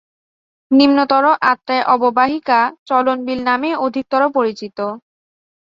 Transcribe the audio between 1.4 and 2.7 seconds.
Atrai অববাহিকা